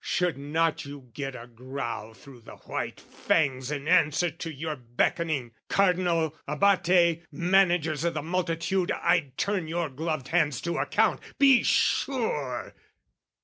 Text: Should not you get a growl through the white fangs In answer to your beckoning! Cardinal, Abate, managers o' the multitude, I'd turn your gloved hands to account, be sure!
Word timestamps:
Should 0.03 0.35
not 0.35 0.83
you 0.83 1.11
get 1.13 1.35
a 1.35 1.45
growl 1.45 2.15
through 2.15 2.39
the 2.41 2.55
white 2.55 2.99
fangs 2.99 3.69
In 3.69 3.87
answer 3.87 4.31
to 4.31 4.51
your 4.51 4.75
beckoning! 4.75 5.51
Cardinal, 5.69 6.35
Abate, 6.47 7.23
managers 7.31 8.03
o' 8.03 8.09
the 8.09 8.23
multitude, 8.23 8.91
I'd 8.91 9.37
turn 9.37 9.67
your 9.67 9.89
gloved 9.91 10.29
hands 10.29 10.59
to 10.61 10.79
account, 10.79 11.19
be 11.37 11.61
sure! 11.61 12.73